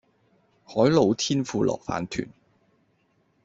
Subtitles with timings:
[0.63, 2.27] 海老天婦羅飯糰